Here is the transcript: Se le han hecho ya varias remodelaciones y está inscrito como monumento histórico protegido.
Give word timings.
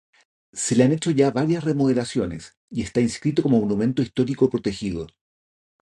Se 0.53 0.73
le 0.75 0.83
han 0.83 0.93
hecho 0.93 1.11
ya 1.11 1.29
varias 1.29 1.63
remodelaciones 1.63 2.57
y 2.71 2.81
está 2.81 3.01
inscrito 3.01 3.43
como 3.43 3.59
monumento 3.61 4.01
histórico 4.01 4.49
protegido. 4.49 5.05